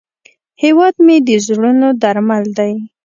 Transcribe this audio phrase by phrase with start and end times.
[0.63, 2.73] هیواد مې د زړونو درمل دی